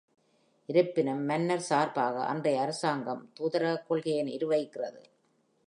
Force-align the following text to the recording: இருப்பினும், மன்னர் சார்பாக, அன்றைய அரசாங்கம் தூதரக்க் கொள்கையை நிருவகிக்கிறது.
இருப்பினும், 0.69 1.21
மன்னர் 1.25 1.59
சார்பாக, 1.59 2.23
அன்றைய 2.25 2.61
அரசாங்கம் 2.61 3.31
தூதரக்க் 3.39 3.87
கொள்கையை 3.87 4.23
நிருவகிக்கிறது. 4.23 5.01